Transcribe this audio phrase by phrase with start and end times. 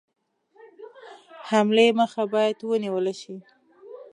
[1.49, 3.35] حملې مخه باید ونیوله شي.